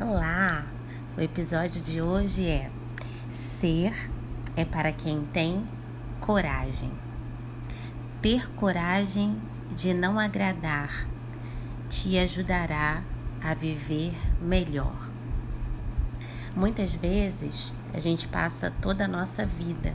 Olá! 0.00 0.66
O 1.16 1.20
episódio 1.20 1.80
de 1.80 2.02
hoje 2.02 2.48
é 2.48 2.68
Ser 3.30 4.10
é 4.56 4.64
para 4.64 4.90
quem 4.90 5.22
tem 5.26 5.64
coragem. 6.18 6.90
Ter 8.20 8.50
coragem 8.54 9.40
de 9.76 9.94
não 9.94 10.18
agradar 10.18 11.06
te 11.88 12.18
ajudará 12.18 13.04
a 13.40 13.54
viver 13.54 14.16
melhor. 14.42 15.08
Muitas 16.56 16.92
vezes 16.92 17.72
a 17.92 18.00
gente 18.00 18.26
passa 18.26 18.72
toda 18.82 19.04
a 19.04 19.08
nossa 19.08 19.46
vida 19.46 19.94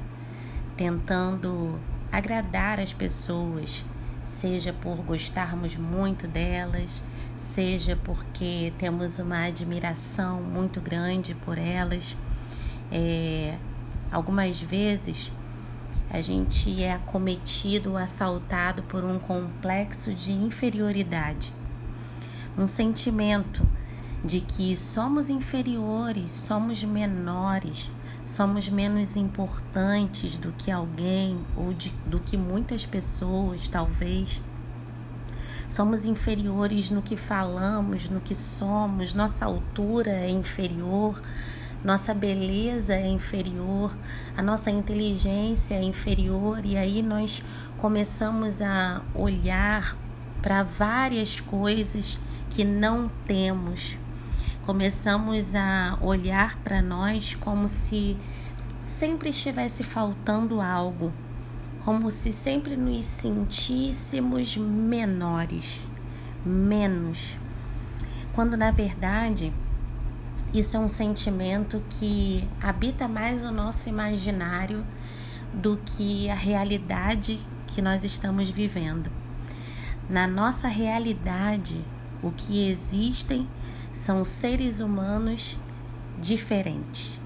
tentando 0.78 1.78
agradar 2.10 2.80
as 2.80 2.94
pessoas, 2.94 3.84
seja 4.30 4.72
por 4.72 4.98
gostarmos 4.98 5.76
muito 5.76 6.28
delas, 6.28 7.04
seja 7.38 7.98
porque 8.04 8.72
temos 8.78 9.20
uma 9.20 9.46
admiração 9.46 10.42
muito 10.42 10.80
grande 10.80 11.34
por 11.34 11.58
elas. 11.58 12.16
É, 12.92 13.58
algumas 14.12 14.62
vezes 14.62 15.32
a 16.12 16.22
gente 16.22 16.82
é 16.82 16.94
acometido, 16.94 17.98
assaltado 17.98 18.84
por 18.84 19.04
um 19.04 19.20
complexo 19.20 20.14
de 20.14 20.32
inferioridade, 20.32 21.54
um 22.58 22.68
sentimento 22.68 23.68
de 24.24 24.42
que 24.42 24.76
somos 24.78 25.30
inferiores, 25.30 26.32
somos 26.32 26.84
menores, 26.84 27.90
somos 28.30 28.70
menos 28.70 29.16
importantes 29.16 30.38
do 30.38 30.52
que 30.52 30.70
alguém 30.70 31.44
ou 31.58 31.74
de, 31.74 31.90
do 32.06 32.20
que 32.20 32.38
muitas 32.38 32.86
pessoas, 32.86 33.68
talvez. 33.68 34.40
Somos 35.68 36.06
inferiores 36.06 36.92
no 36.92 37.02
que 37.02 37.18
falamos, 37.18 38.08
no 38.08 38.22
que 38.22 38.36
somos, 38.36 39.16
nossa 39.16 39.46
altura 39.46 40.12
é 40.12 40.30
inferior, 40.30 41.20
nossa 41.84 42.14
beleza 42.14 42.94
é 42.94 43.08
inferior, 43.08 43.98
a 44.38 44.44
nossa 44.44 44.70
inteligência 44.70 45.74
é 45.74 45.82
inferior, 45.82 46.64
e 46.64 46.78
aí 46.78 47.02
nós 47.02 47.44
começamos 47.78 48.62
a 48.62 49.02
olhar 49.16 49.98
para 50.40 50.62
várias 50.62 51.42
coisas 51.42 52.20
que 52.52 52.64
não 52.64 53.10
temos. 53.26 53.98
Começamos 54.70 55.56
a 55.56 55.98
olhar 56.00 56.56
para 56.58 56.80
nós 56.80 57.34
como 57.34 57.68
se 57.68 58.16
sempre 58.80 59.32
estivesse 59.32 59.84
faltando 59.84 60.62
algo 60.62 61.12
como 61.84 62.12
se 62.12 62.32
sempre 62.32 62.78
nos 62.78 63.04
sentíssemos 63.04 64.56
menores, 64.58 65.90
menos, 66.46 67.36
quando 68.32 68.56
na 68.56 68.70
verdade 68.70 69.52
isso 70.54 70.78
é 70.78 70.80
um 70.80 70.88
sentimento 70.88 71.82
que 71.90 72.48
habita 72.62 73.08
mais 73.08 73.44
o 73.44 73.52
nosso 73.52 73.90
imaginário 73.90 74.86
do 75.52 75.78
que 75.78 76.30
a 76.30 76.36
realidade 76.36 77.40
que 77.66 77.82
nós 77.82 78.04
estamos 78.04 78.52
vivendo. 78.52 79.10
Na 80.08 80.28
nossa 80.28 80.68
realidade, 80.68 81.84
o 82.22 82.30
que 82.30 82.70
existem 82.70 83.48
são 83.94 84.24
seres 84.24 84.80
humanos 84.80 85.58
diferentes, 86.20 87.20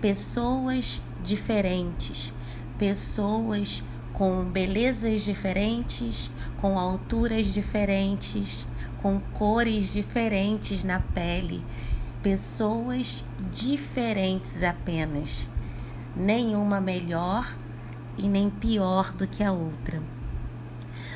pessoas 0.00 1.00
diferentes. 1.22 2.32
Pessoas 2.78 3.82
com 4.12 4.44
belezas 4.44 5.22
diferentes, 5.22 6.30
com 6.60 6.78
alturas 6.78 7.46
diferentes, 7.46 8.66
com 9.00 9.20
cores 9.20 9.92
diferentes 9.92 10.84
na 10.84 11.00
pele, 11.00 11.64
pessoas 12.22 13.24
diferentes 13.50 14.62
apenas, 14.62 15.48
nenhuma 16.16 16.80
melhor 16.80 17.56
e 18.18 18.28
nem 18.28 18.50
pior 18.50 19.12
do 19.12 19.26
que 19.26 19.42
a 19.42 19.52
outra. 19.52 20.02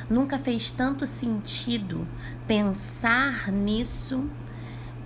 Nunca 0.08 0.38
fez 0.38 0.70
tanto 0.70 1.06
sentido 1.06 2.06
pensar 2.46 3.50
nisso 3.50 4.28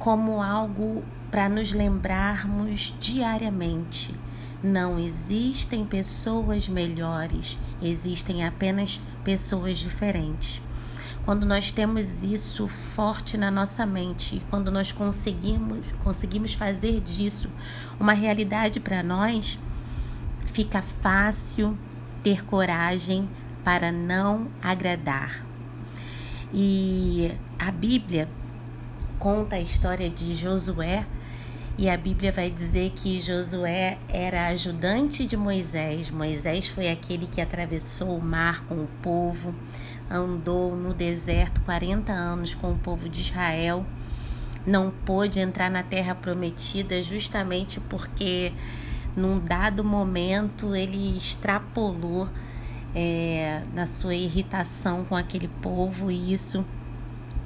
como 0.01 0.43
algo 0.43 1.05
para 1.31 1.47
nos 1.47 1.73
lembrarmos 1.73 2.97
diariamente 2.99 4.19
não 4.63 4.99
existem 4.99 5.85
pessoas 5.85 6.69
melhores, 6.69 7.59
existem 7.83 8.47
apenas 8.47 8.99
pessoas 9.23 9.77
diferentes. 9.77 10.63
Quando 11.23 11.45
nós 11.45 11.71
temos 11.71 12.23
isso 12.23 12.67
forte 12.67 13.37
na 13.37 13.51
nossa 13.51 13.85
mente 13.85 14.43
quando 14.49 14.71
nós 14.71 14.91
conseguimos, 14.91 15.85
conseguimos 16.03 16.55
fazer 16.55 17.01
disso 17.01 17.51
uma 18.01 18.15
realidade 18.15 18.81
para 18.81 19.03
nós, 19.03 19.59
fica 20.47 20.81
fácil 20.81 21.77
ter 22.23 22.43
coragem 22.47 23.29
para 23.63 23.93
não 23.93 24.49
agradar. 24.63 25.45
E 26.55 27.33
a 27.59 27.71
Bíblia 27.71 28.29
conta 29.21 29.57
a 29.57 29.61
história 29.61 30.09
de 30.09 30.35
Josué 30.35 31.05
e 31.77 31.91
a 31.91 31.97
Bíblia 31.97 32.33
vai 32.33 32.51
dizer 32.51 32.91
que 32.93 33.21
Josué 33.21 33.99
era 34.09 34.47
ajudante 34.47 35.27
de 35.27 35.37
Moisés. 35.37 36.11
Moisés 36.11 36.69
foi 36.69 36.91
aquele 36.91 37.27
que 37.27 37.39
atravessou 37.39 38.17
o 38.17 38.23
mar 38.23 38.65
com 38.65 38.77
o 38.77 38.89
povo, 39.03 39.55
andou 40.11 40.75
no 40.75 40.95
deserto 40.95 41.61
40 41.61 42.11
anos 42.11 42.55
com 42.55 42.73
o 42.73 42.79
povo 42.79 43.11
de 43.11 43.21
Israel. 43.21 43.85
Não 44.67 44.91
pôde 44.91 45.39
entrar 45.39 45.71
na 45.71 45.83
terra 45.83 46.15
prometida 46.15 47.03
justamente 47.03 47.79
porque, 47.79 48.55
num 49.15 49.39
dado 49.39 49.85
momento, 49.85 50.75
ele 50.75 51.19
extrapolou 51.19 52.27
é, 52.95 53.63
na 53.75 53.85
sua 53.85 54.15
irritação 54.15 55.05
com 55.05 55.15
aquele 55.15 55.49
povo 55.61 56.11
e 56.11 56.33
isso 56.33 56.65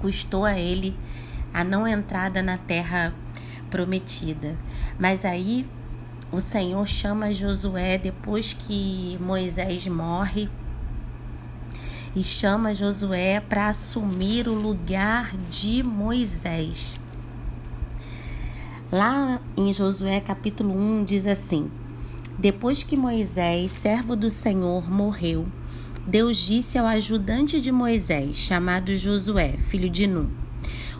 custou 0.00 0.44
a 0.44 0.56
ele 0.56 0.96
a 1.54 1.62
não 1.62 1.86
entrada 1.86 2.42
na 2.42 2.58
terra 2.58 3.14
prometida. 3.70 4.56
Mas 4.98 5.24
aí 5.24 5.64
o 6.32 6.40
Senhor 6.40 6.84
chama 6.86 7.32
Josué 7.32 7.96
depois 7.96 8.52
que 8.52 9.16
Moisés 9.20 9.86
morre 9.86 10.50
e 12.16 12.24
chama 12.24 12.74
Josué 12.74 13.40
para 13.40 13.68
assumir 13.68 14.48
o 14.48 14.54
lugar 14.54 15.32
de 15.48 15.82
Moisés. 15.82 16.98
Lá 18.90 19.40
em 19.56 19.72
Josué 19.72 20.20
capítulo 20.20 20.76
1 20.76 21.04
diz 21.04 21.26
assim: 21.26 21.70
Depois 22.38 22.82
que 22.82 22.96
Moisés, 22.96 23.70
servo 23.70 24.14
do 24.14 24.30
Senhor, 24.30 24.90
morreu, 24.90 25.46
Deus 26.06 26.36
disse 26.36 26.78
ao 26.78 26.86
ajudante 26.86 27.60
de 27.60 27.72
Moisés, 27.72 28.36
chamado 28.36 28.94
Josué, 28.94 29.56
filho 29.58 29.88
de 29.88 30.06
Nun: 30.06 30.43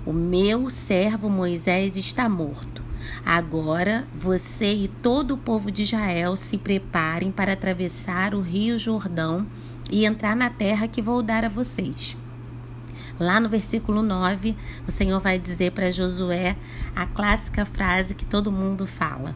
o 0.07 0.13
meu 0.13 0.69
servo 0.69 1.31
Moisés 1.31 1.97
está 1.97 2.29
morto. 2.29 2.83
Agora 3.25 4.07
você 4.15 4.73
e 4.73 4.89
todo 4.89 5.35
o 5.35 5.39
povo 5.39 5.71
de 5.71 5.83
Israel 5.83 6.37
se 6.37 6.59
preparem 6.59 7.33
para 7.33 7.55
atravessar 7.55 8.35
o 8.35 8.41
rio 8.41 8.79
Jordão 8.79 9.47
e 9.91 10.05
entrar 10.05 10.37
na 10.37 10.51
terra 10.51 10.89
que 10.89 11.01
vou 11.03 11.23
dar 11.23 11.45
a 11.45 11.49
vocês. 11.49 12.17
Lá 13.19 13.39
no 13.39 13.49
versículo 13.49 14.03
9, 14.03 14.57
o 14.87 14.91
Senhor 14.91 15.21
vai 15.21 15.39
dizer 15.39 15.73
para 15.73 15.93
Josué 15.93 16.57
a 16.95 17.07
clássica 17.07 17.65
frase 17.65 18.15
que 18.15 18.25
todo 18.25 18.51
mundo 18.51 18.87
fala: 18.87 19.35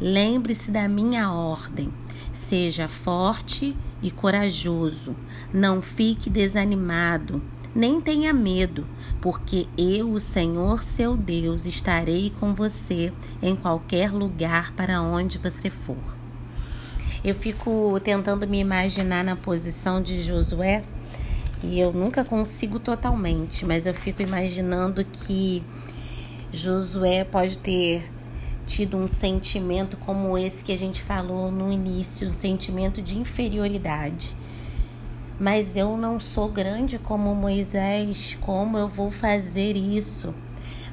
Lembre-se 0.00 0.70
da 0.70 0.86
minha 0.86 1.32
ordem. 1.32 1.90
Seja 2.32 2.86
forte 2.86 3.74
e 4.02 4.10
corajoso. 4.10 5.16
Não 5.52 5.80
fique 5.80 6.28
desanimado 6.28 7.42
nem 7.76 8.00
tenha 8.00 8.32
medo, 8.32 8.86
porque 9.20 9.68
eu, 9.76 10.10
o 10.10 10.18
Senhor 10.18 10.82
seu 10.82 11.14
Deus, 11.14 11.66
estarei 11.66 12.32
com 12.40 12.54
você 12.54 13.12
em 13.42 13.54
qualquer 13.54 14.10
lugar 14.10 14.72
para 14.72 15.02
onde 15.02 15.36
você 15.36 15.68
for. 15.68 16.16
Eu 17.22 17.34
fico 17.34 18.00
tentando 18.02 18.48
me 18.48 18.58
imaginar 18.58 19.22
na 19.22 19.36
posição 19.36 20.00
de 20.00 20.22
Josué 20.22 20.84
e 21.62 21.78
eu 21.78 21.92
nunca 21.92 22.24
consigo 22.24 22.78
totalmente, 22.78 23.66
mas 23.66 23.84
eu 23.84 23.92
fico 23.92 24.22
imaginando 24.22 25.04
que 25.04 25.62
Josué 26.50 27.24
pode 27.24 27.58
ter 27.58 28.10
tido 28.64 28.96
um 28.96 29.06
sentimento 29.06 29.98
como 29.98 30.38
esse 30.38 30.64
que 30.64 30.72
a 30.72 30.78
gente 30.78 31.02
falou 31.02 31.50
no 31.50 31.70
início, 31.70 32.26
um 32.26 32.30
sentimento 32.30 33.02
de 33.02 33.18
inferioridade 33.18 34.34
mas 35.38 35.76
eu 35.76 35.96
não 35.96 36.18
sou 36.18 36.48
grande 36.48 36.98
como 36.98 37.34
Moisés, 37.34 38.38
como 38.40 38.78
eu 38.78 38.88
vou 38.88 39.10
fazer 39.10 39.76
isso? 39.76 40.34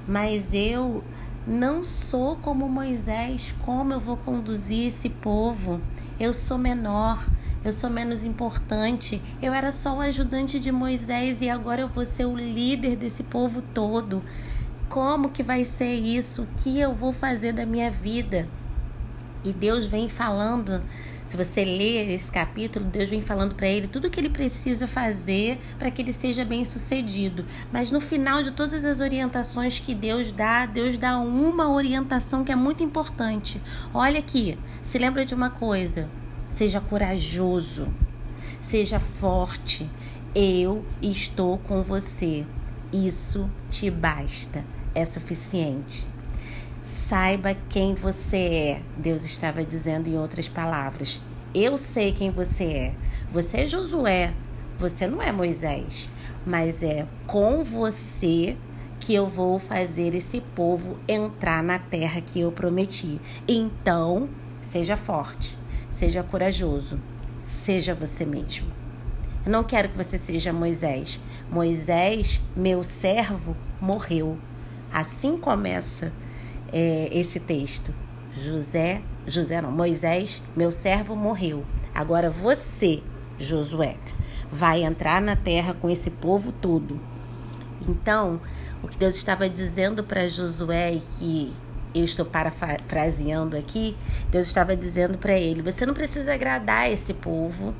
Mas 0.07 0.53
eu 0.53 1.03
não 1.47 1.83
sou 1.83 2.35
como 2.35 2.67
Moisés, 2.67 3.55
como 3.65 3.93
eu 3.93 3.99
vou 3.99 4.17
conduzir 4.17 4.87
esse 4.87 5.09
povo? 5.09 5.79
Eu 6.19 6.33
sou 6.33 6.57
menor, 6.57 7.25
eu 7.63 7.71
sou 7.71 7.89
menos 7.89 8.25
importante. 8.25 9.21
Eu 9.41 9.53
era 9.53 9.71
só 9.71 9.95
o 9.95 10.01
ajudante 10.01 10.59
de 10.59 10.71
Moisés 10.71 11.39
e 11.41 11.49
agora 11.49 11.81
eu 11.81 11.87
vou 11.87 12.05
ser 12.05 12.25
o 12.25 12.35
líder 12.35 12.97
desse 12.97 13.23
povo 13.23 13.61
todo. 13.73 14.23
como 14.89 15.29
que 15.29 15.41
vai 15.41 15.65
ser 15.65 15.95
isso? 15.95 16.43
O 16.43 16.47
que 16.57 16.79
eu 16.79 16.93
vou 16.93 17.11
fazer 17.11 17.51
da 17.53 17.65
minha 17.65 17.89
vida? 17.89 18.47
E 19.43 19.51
Deus 19.51 19.85
vem 19.85 20.07
falando, 20.07 20.83
se 21.25 21.37
você 21.37 21.63
ler 21.63 22.09
esse 22.09 22.31
capítulo, 22.31 22.85
Deus 22.85 23.09
vem 23.09 23.21
falando 23.21 23.55
para 23.55 23.67
ele 23.67 23.87
tudo 23.87 24.07
o 24.07 24.09
que 24.09 24.19
ele 24.19 24.29
precisa 24.29 24.87
fazer 24.87 25.59
para 25.79 25.89
que 25.89 26.01
ele 26.01 26.11
seja 26.11 26.43
bem 26.43 26.65
sucedido. 26.65 27.45
Mas 27.71 27.91
no 27.91 28.01
final 28.01 28.43
de 28.43 28.51
todas 28.51 28.83
as 28.83 28.99
orientações 28.99 29.79
que 29.79 29.95
Deus 29.95 30.31
dá, 30.31 30.65
Deus 30.65 30.97
dá 30.97 31.17
uma 31.17 31.71
orientação 31.71 32.43
que 32.43 32.51
é 32.51 32.55
muito 32.55 32.83
importante. 32.83 33.61
Olha 33.93 34.19
aqui, 34.19 34.57
se 34.81 34.97
lembra 34.97 35.25
de 35.25 35.33
uma 35.33 35.49
coisa: 35.49 36.09
seja 36.49 36.81
corajoso, 36.81 37.87
seja 38.59 38.99
forte. 38.99 39.89
Eu 40.35 40.83
estou 41.01 41.57
com 41.57 41.81
você. 41.83 42.45
Isso 42.91 43.49
te 43.69 43.89
basta, 43.89 44.63
é 44.93 45.05
suficiente. 45.05 46.12
Saiba 46.83 47.55
quem 47.69 47.95
você 47.95 48.37
é, 48.37 48.81
Deus 48.97 49.23
estava 49.23 49.63
dizendo 49.63 50.09
em 50.09 50.17
outras 50.17 50.49
palavras. 50.49 51.21
Eu 51.55 51.77
sei 51.77 52.11
quem 52.11 52.29
você 52.29 52.65
é. 52.65 52.95
Você 53.31 53.61
é 53.61 53.67
Josué, 53.67 54.33
você 54.77 55.07
não 55.07 55.21
é 55.21 55.31
Moisés, 55.31 56.09
mas 56.45 56.83
é 56.83 57.07
com 57.25 57.63
você 57.63 58.57
que 58.99 59.15
eu 59.15 59.27
vou 59.27 59.59
fazer 59.59 60.13
esse 60.13 60.41
povo 60.41 60.97
entrar 61.07 61.63
na 61.63 61.79
terra 61.79 62.19
que 62.19 62.41
eu 62.41 62.51
prometi. 62.51 63.17
Então, 63.47 64.27
seja 64.61 64.97
forte, 64.97 65.57
seja 65.89 66.21
corajoso, 66.21 66.99
seja 67.45 67.95
você 67.95 68.25
mesmo. 68.25 68.67
Eu 69.45 69.51
não 69.53 69.63
quero 69.63 69.87
que 69.87 69.97
você 69.97 70.17
seja 70.17 70.51
Moisés. 70.51 71.17
Moisés, 71.49 72.41
meu 72.53 72.83
servo, 72.83 73.55
morreu. 73.79 74.37
Assim 74.91 75.37
começa 75.37 76.11
é, 76.73 77.07
esse 77.11 77.39
texto. 77.39 77.93
José, 78.33 79.01
José 79.27 79.61
não, 79.61 79.71
Moisés, 79.71 80.41
meu 80.55 80.71
servo 80.71 81.15
morreu. 81.15 81.63
Agora 81.93 82.31
você, 82.31 83.03
Josué, 83.37 83.95
vai 84.51 84.83
entrar 84.83 85.21
na 85.21 85.35
terra 85.35 85.75
com 85.75 85.87
esse 85.89 86.09
povo 86.09 86.51
todo. 86.51 86.99
Então, 87.87 88.41
o 88.81 88.87
que 88.87 88.97
Deus 88.97 89.15
estava 89.15 89.47
dizendo 89.47 90.03
para 90.03 90.27
Josué 90.27 90.93
e 90.93 90.99
que 90.99 91.53
eu 91.93 92.03
estou 92.03 92.25
parafraseando 92.25 93.55
aqui, 93.55 93.95
Deus 94.31 94.47
estava 94.47 94.75
dizendo 94.75 95.17
para 95.17 95.37
ele: 95.37 95.61
você 95.61 95.85
não 95.85 95.93
precisa 95.93 96.33
agradar 96.33 96.91
esse 96.91 97.13
povo 97.13 97.73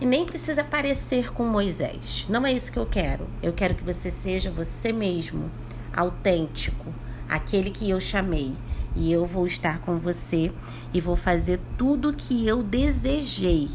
e 0.00 0.06
nem 0.06 0.24
precisa 0.24 0.62
parecer 0.62 1.32
com 1.32 1.44
Moisés. 1.44 2.24
Não 2.28 2.46
é 2.46 2.52
isso 2.52 2.70
que 2.70 2.78
eu 2.78 2.86
quero. 2.86 3.26
Eu 3.42 3.52
quero 3.52 3.74
que 3.74 3.82
você 3.82 4.10
seja 4.12 4.50
você 4.50 4.92
mesmo, 4.92 5.50
autêntico, 5.92 6.94
aquele 7.28 7.70
que 7.70 7.88
eu 7.88 8.00
chamei. 8.00 8.54
E 8.96 9.12
eu 9.12 9.24
vou 9.24 9.46
estar 9.46 9.80
com 9.80 9.96
você 9.96 10.50
e 10.92 11.00
vou 11.00 11.14
fazer 11.14 11.60
tudo 11.76 12.10
o 12.10 12.14
que 12.14 12.46
eu 12.46 12.62
desejei 12.62 13.68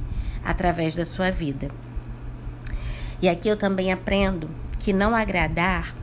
através 0.44 0.96
da 0.96 1.06
sua 1.06 1.32
vida. 1.32 1.70
E 3.22 3.30
aqui 3.30 3.48
eu 3.48 3.56
também 3.56 3.94
aprendo 3.94 4.50
que 4.80 4.92
não 4.92 5.16
agradar 5.16 5.96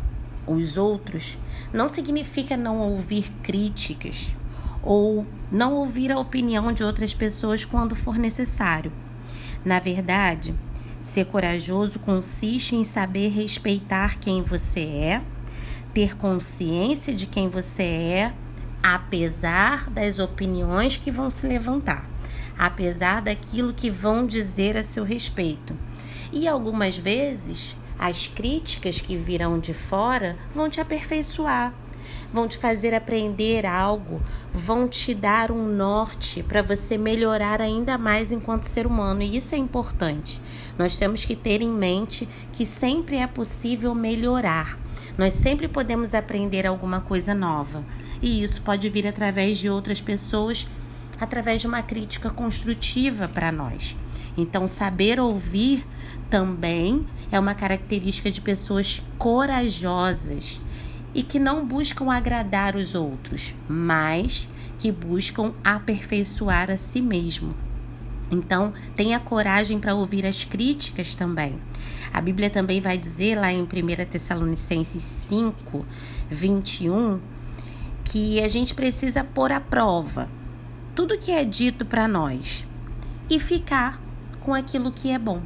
os 0.46 0.78
outros 0.78 1.38
não 1.72 1.88
significa 1.88 2.56
não 2.56 2.78
ouvir 2.78 3.30
críticas 3.42 4.34
ou 4.82 5.26
não 5.52 5.74
ouvir 5.74 6.10
a 6.10 6.18
opinião 6.18 6.72
de 6.72 6.82
outras 6.82 7.12
pessoas 7.12 7.64
quando 7.64 7.94
for 7.94 8.16
necessário. 8.16 8.90
Na 9.64 9.78
verdade, 9.78 10.54
ser 11.02 11.26
corajoso 11.26 11.98
consiste 11.98 12.74
em 12.74 12.84
saber 12.84 13.28
respeitar 13.28 14.18
quem 14.18 14.40
você 14.42 14.80
é 14.80 15.22
ter 15.92 16.16
consciência 16.16 17.14
de 17.14 17.26
quem 17.26 17.48
você 17.48 17.82
é, 17.82 18.34
apesar 18.82 19.90
das 19.90 20.18
opiniões 20.18 20.96
que 20.96 21.10
vão 21.10 21.30
se 21.30 21.46
levantar, 21.46 22.08
apesar 22.58 23.20
daquilo 23.22 23.74
que 23.74 23.90
vão 23.90 24.26
dizer 24.26 24.76
a 24.76 24.82
seu 24.82 25.04
respeito. 25.04 25.76
E 26.32 26.46
algumas 26.46 26.96
vezes, 26.96 27.76
as 27.98 28.26
críticas 28.26 29.00
que 29.00 29.16
virão 29.16 29.58
de 29.58 29.74
fora 29.74 30.36
vão 30.54 30.70
te 30.70 30.80
aperfeiçoar, 30.80 31.74
vão 32.32 32.46
te 32.46 32.56
fazer 32.56 32.94
aprender 32.94 33.66
algo, 33.66 34.22
vão 34.54 34.88
te 34.88 35.12
dar 35.12 35.50
um 35.50 35.66
norte 35.66 36.42
para 36.42 36.62
você 36.62 36.96
melhorar 36.96 37.60
ainda 37.60 37.98
mais 37.98 38.30
enquanto 38.30 38.62
ser 38.62 38.86
humano, 38.86 39.22
e 39.22 39.36
isso 39.36 39.54
é 39.54 39.58
importante. 39.58 40.40
Nós 40.78 40.96
temos 40.96 41.24
que 41.24 41.34
ter 41.36 41.60
em 41.60 41.70
mente 41.70 42.28
que 42.52 42.64
sempre 42.64 43.16
é 43.16 43.26
possível 43.26 43.94
melhorar. 43.94 44.78
Nós 45.20 45.34
sempre 45.34 45.68
podemos 45.68 46.14
aprender 46.14 46.66
alguma 46.66 47.02
coisa 47.02 47.34
nova, 47.34 47.84
e 48.22 48.42
isso 48.42 48.62
pode 48.62 48.88
vir 48.88 49.06
através 49.06 49.58
de 49.58 49.68
outras 49.68 50.00
pessoas, 50.00 50.66
através 51.20 51.60
de 51.60 51.66
uma 51.66 51.82
crítica 51.82 52.30
construtiva 52.30 53.28
para 53.28 53.52
nós. 53.52 53.94
Então, 54.34 54.66
saber 54.66 55.20
ouvir 55.20 55.86
também 56.30 57.06
é 57.30 57.38
uma 57.38 57.54
característica 57.54 58.30
de 58.30 58.40
pessoas 58.40 59.02
corajosas 59.18 60.58
e 61.14 61.22
que 61.22 61.38
não 61.38 61.66
buscam 61.66 62.10
agradar 62.10 62.74
os 62.74 62.94
outros, 62.94 63.54
mas 63.68 64.48
que 64.78 64.90
buscam 64.90 65.52
aperfeiçoar 65.62 66.70
a 66.70 66.78
si 66.78 67.02
mesmo. 67.02 67.54
Então, 68.30 68.72
tenha 68.94 69.18
coragem 69.18 69.80
para 69.80 69.94
ouvir 69.94 70.24
as 70.24 70.44
críticas 70.44 71.14
também. 71.14 71.58
A 72.12 72.20
Bíblia 72.20 72.48
também 72.48 72.80
vai 72.80 72.96
dizer 72.96 73.36
lá 73.36 73.52
em 73.52 73.62
1 73.62 73.66
Tessalonicenses 74.08 75.02
5, 75.02 75.84
21, 76.30 77.20
que 78.04 78.40
a 78.42 78.48
gente 78.48 78.74
precisa 78.74 79.24
pôr 79.24 79.52
à 79.52 79.60
prova 79.60 80.28
tudo 80.94 81.16
que 81.16 81.30
é 81.30 81.44
dito 81.44 81.86
para 81.86 82.06
nós 82.06 82.66
e 83.28 83.38
ficar 83.38 84.00
com 84.40 84.52
aquilo 84.52 84.90
que 84.90 85.10
é 85.10 85.18
bom. 85.18 85.40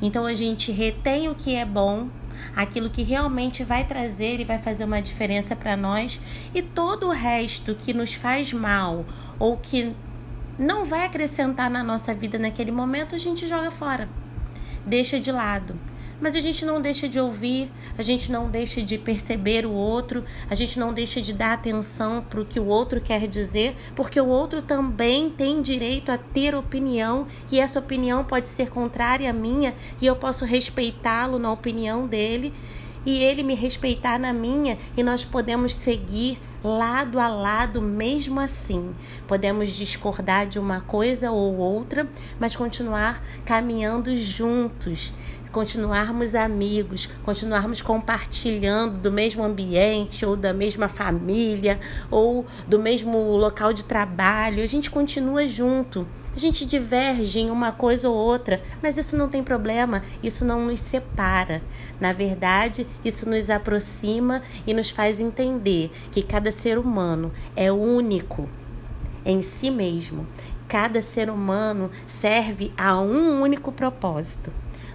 Então 0.00 0.26
a 0.26 0.34
gente 0.34 0.70
retém 0.70 1.28
o 1.28 1.34
que 1.34 1.54
é 1.54 1.64
bom, 1.64 2.08
aquilo 2.54 2.90
que 2.90 3.02
realmente 3.02 3.64
vai 3.64 3.84
trazer 3.84 4.40
e 4.40 4.44
vai 4.44 4.58
fazer 4.58 4.84
uma 4.84 5.00
diferença 5.00 5.56
para 5.56 5.76
nós, 5.76 6.20
e 6.54 6.60
todo 6.60 7.06
o 7.06 7.10
resto 7.10 7.74
que 7.74 7.94
nos 7.94 8.14
faz 8.14 8.52
mal 8.52 9.06
ou 9.38 9.56
que 9.56 9.94
não 10.58 10.84
vai 10.84 11.04
acrescentar 11.04 11.70
na 11.70 11.82
nossa 11.82 12.14
vida 12.14 12.38
naquele 12.38 12.70
momento, 12.70 13.14
a 13.14 13.18
gente 13.18 13.48
joga 13.48 13.70
fora, 13.70 14.08
deixa 14.86 15.18
de 15.18 15.32
lado. 15.32 15.78
Mas 16.20 16.36
a 16.36 16.40
gente 16.40 16.64
não 16.64 16.80
deixa 16.80 17.08
de 17.08 17.18
ouvir, 17.18 17.68
a 17.98 18.02
gente 18.02 18.30
não 18.30 18.48
deixa 18.48 18.80
de 18.80 18.96
perceber 18.96 19.66
o 19.66 19.72
outro, 19.72 20.24
a 20.48 20.54
gente 20.54 20.78
não 20.78 20.94
deixa 20.94 21.20
de 21.20 21.32
dar 21.32 21.54
atenção 21.54 22.22
para 22.22 22.40
o 22.40 22.44
que 22.44 22.60
o 22.60 22.66
outro 22.66 23.00
quer 23.00 23.26
dizer, 23.26 23.74
porque 23.96 24.20
o 24.20 24.28
outro 24.28 24.62
também 24.62 25.28
tem 25.28 25.60
direito 25.60 26.12
a 26.12 26.18
ter 26.18 26.54
opinião 26.54 27.26
e 27.50 27.58
essa 27.58 27.80
opinião 27.80 28.22
pode 28.22 28.46
ser 28.46 28.70
contrária 28.70 29.28
à 29.28 29.32
minha 29.32 29.74
e 30.00 30.06
eu 30.06 30.14
posso 30.14 30.44
respeitá-lo 30.44 31.40
na 31.40 31.50
opinião 31.50 32.06
dele 32.06 32.54
e 33.04 33.18
ele 33.18 33.42
me 33.42 33.56
respeitar 33.56 34.16
na 34.16 34.32
minha 34.32 34.78
e 34.96 35.02
nós 35.02 35.24
podemos 35.24 35.74
seguir 35.74 36.38
lado 36.62 37.18
a 37.18 37.28
lado 37.28 37.82
mesmo 37.82 38.38
assim. 38.40 38.94
Podemos 39.26 39.70
discordar 39.70 40.46
de 40.46 40.58
uma 40.58 40.80
coisa 40.80 41.30
ou 41.30 41.56
outra, 41.56 42.08
mas 42.38 42.54
continuar 42.56 43.22
caminhando 43.44 44.16
juntos, 44.16 45.12
continuarmos 45.50 46.34
amigos, 46.34 47.08
continuarmos 47.24 47.82
compartilhando 47.82 48.98
do 48.98 49.12
mesmo 49.12 49.42
ambiente 49.44 50.24
ou 50.24 50.36
da 50.36 50.52
mesma 50.52 50.88
família 50.88 51.78
ou 52.10 52.46
do 52.66 52.78
mesmo 52.78 53.18
local 53.36 53.72
de 53.72 53.84
trabalho. 53.84 54.62
A 54.62 54.66
gente 54.66 54.90
continua 54.90 55.46
junto. 55.48 56.06
A 56.34 56.38
gente 56.38 56.64
diverge 56.64 57.40
em 57.40 57.50
uma 57.50 57.72
coisa 57.72 58.08
ou 58.08 58.16
outra, 58.16 58.62
mas 58.82 58.96
isso 58.96 59.18
não 59.18 59.28
tem 59.28 59.44
problema, 59.44 60.02
isso 60.22 60.46
não 60.46 60.64
nos 60.64 60.80
separa. 60.80 61.60
Na 62.00 62.14
verdade, 62.14 62.86
isso 63.04 63.28
nos 63.28 63.50
aproxima 63.50 64.40
e 64.66 64.72
nos 64.72 64.88
faz 64.88 65.20
entender 65.20 65.90
que 66.10 66.22
cada 66.22 66.50
ser 66.50 66.78
humano 66.78 67.30
é 67.54 67.70
único 67.70 68.48
em 69.26 69.42
si 69.42 69.70
mesmo. 69.70 70.26
Cada 70.66 71.02
ser 71.02 71.28
humano 71.28 71.90
serve 72.06 72.72
a 72.78 72.98
um 72.98 73.42
único 73.42 73.70
propósito: 73.70 74.50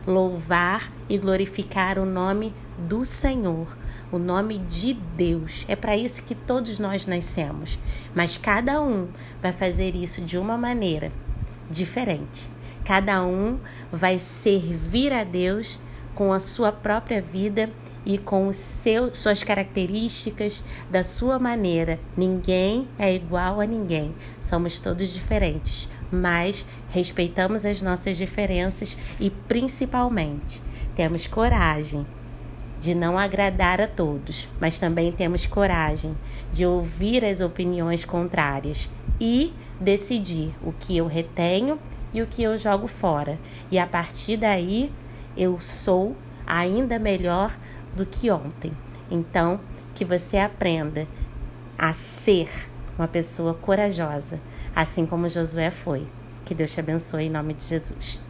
louvar 0.08 0.91
e 1.08 1.20
glorificar 1.20 2.00
o 2.00 2.06
nome 2.06 2.51
do 2.79 3.06
Senhor, 3.06 3.77
o 4.12 4.17
nome 4.17 4.58
de 4.58 4.96
Deus. 4.96 5.65
É 5.67 5.75
para 5.75 5.96
isso 5.96 6.24
que 6.24 6.34
todos 6.34 6.79
nós 6.79 7.06
nascemos, 7.06 7.77
mas 8.15 8.39
cada 8.39 8.82
um 8.82 9.08
vai 9.39 9.53
fazer 9.53 9.96
isso 9.96 10.20
de 10.20 10.36
uma 10.36 10.58
maneira 10.58 11.12
diferente. 11.69 12.50
Cada 12.83 13.24
um 13.25 13.59
vai 13.91 14.17
servir 14.17 15.12
a 15.12 15.24
Deus 15.24 15.79
com 16.15 16.33
a 16.33 16.39
sua 16.39 16.71
própria 16.71 17.21
vida 17.21 17.69
e 18.03 18.17
com 18.17 18.51
seu, 18.51 19.13
suas 19.13 19.43
características, 19.43 20.63
da 20.89 21.03
sua 21.03 21.38
maneira. 21.38 22.00
Ninguém 22.15 22.88
é 22.97 23.13
igual 23.13 23.62
a 23.62 23.67
ninguém. 23.67 24.15
Somos 24.41 24.79
todos 24.79 25.13
diferentes, 25.13 25.88
mas 26.12 26.65
respeitamos 26.89 27.65
as 27.65 27.83
nossas 27.83 28.17
diferenças 28.17 28.97
e 29.19 29.29
principalmente 29.29 30.62
temos 30.95 31.27
coragem 31.27 32.03
de 32.79 32.95
não 32.95 33.17
agradar 33.17 33.79
a 33.81 33.88
todos, 33.88 34.47
mas 34.59 34.79
também 34.79 35.12
temos 35.12 35.45
coragem 35.45 36.17
de 36.51 36.65
ouvir 36.65 37.25
as 37.25 37.41
opiniões 37.41 38.05
contrárias 38.05 38.89
e 39.19 39.53
decidir 39.79 40.55
o 40.63 40.71
que 40.71 40.97
eu 40.97 41.07
retenho 41.07 41.79
e 42.13 42.21
o 42.21 42.27
que 42.27 42.43
eu 42.43 42.57
jogo 42.57 42.88
fora. 42.88 43.39
E 43.71 43.77
a 43.77 43.86
partir 43.86 44.38
daí 44.38 44.91
eu 45.36 45.59
sou 45.59 46.15
ainda 46.45 46.97
melhor 46.97 47.55
do 47.95 48.05
que 48.05 48.31
ontem. 48.31 48.71
Então, 49.09 49.59
que 49.93 50.05
você 50.05 50.38
aprenda 50.38 51.07
a 51.77 51.93
ser 51.93 52.50
uma 52.97 53.07
pessoa 53.07 53.53
corajosa, 53.53 54.39
assim 54.75 55.05
como 55.05 55.29
Josué 55.29 55.71
foi. 55.71 56.07
Que 56.45 56.55
Deus 56.55 56.71
te 56.71 56.79
abençoe 56.79 57.25
em 57.25 57.29
nome 57.29 57.53
de 57.53 57.63
Jesus. 57.63 58.26